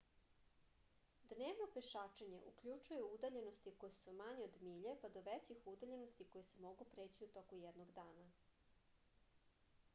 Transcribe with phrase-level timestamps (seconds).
[1.31, 6.61] dnevno pešačenje uključuje udaljenosti koje su manje od milje pa do većih udaljenosti koje se
[6.65, 8.29] mogu preći u toku jednog dana